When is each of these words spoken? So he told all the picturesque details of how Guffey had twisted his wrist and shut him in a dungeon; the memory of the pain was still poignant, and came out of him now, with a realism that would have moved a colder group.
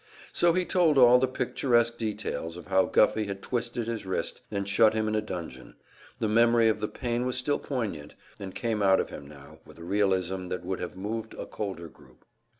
So 0.33 0.53
he 0.53 0.65
told 0.65 0.97
all 0.97 1.19
the 1.19 1.27
picturesque 1.27 1.99
details 1.99 2.57
of 2.57 2.65
how 2.65 2.85
Guffey 2.85 3.25
had 3.25 3.43
twisted 3.43 3.85
his 3.85 4.03
wrist 4.03 4.41
and 4.49 4.67
shut 4.67 4.95
him 4.95 5.07
in 5.07 5.13
a 5.13 5.21
dungeon; 5.21 5.75
the 6.17 6.27
memory 6.27 6.67
of 6.69 6.79
the 6.79 6.87
pain 6.87 7.23
was 7.23 7.37
still 7.37 7.59
poignant, 7.59 8.15
and 8.39 8.55
came 8.55 8.81
out 8.81 8.99
of 8.99 9.11
him 9.11 9.27
now, 9.27 9.59
with 9.63 9.77
a 9.77 9.83
realism 9.83 10.47
that 10.47 10.65
would 10.65 10.79
have 10.79 10.97
moved 10.97 11.35
a 11.35 11.45
colder 11.45 11.87
group. 11.87 12.25